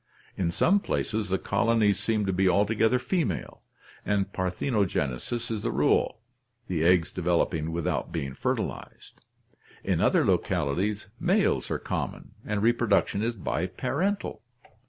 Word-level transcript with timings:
In 0.35 0.49
some 0.49 0.79
places 0.79 1.29
the 1.29 1.37
colonies 1.37 1.99
seem 1.99 2.25
to 2.25 2.33
be 2.33 2.49
altogether 2.49 2.97
female, 2.97 3.61
and 4.03 4.33
parthenogenesis 4.33 5.51
is 5.51 5.61
the 5.61 5.69
rule, 5.71 6.21
the 6.67 6.83
eggs 6.83 7.11
developing 7.11 7.71
without 7.71 8.11
being 8.11 8.33
fertilized. 8.33 9.21
In 9.83 10.01
other 10.01 10.25
localities 10.25 11.05
males 11.19 11.69
are 11.69 11.77
common 11.77 12.31
and 12.43 12.63
reproduction 12.63 13.21
is 13.21 13.35
biparental. 13.35 14.39